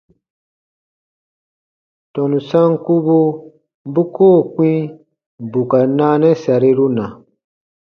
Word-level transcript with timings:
Tɔnu 2.13 2.37
sankubu 2.49 3.17
bu 3.93 4.03
koo 4.15 4.39
kpĩ 4.53 4.71
bù 5.51 5.59
ka 5.69 5.79
naanɛ 5.97 6.29
sariru 6.43 6.85
na? 6.95 7.05